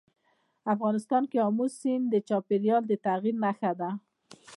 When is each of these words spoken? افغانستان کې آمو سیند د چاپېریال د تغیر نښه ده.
افغانستان 0.73 1.23
کې 1.31 1.37
آمو 1.47 1.65
سیند 1.79 2.05
د 2.09 2.15
چاپېریال 2.27 2.83
د 2.87 2.93
تغیر 3.05 3.35
نښه 3.43 3.71
ده. 3.79 3.89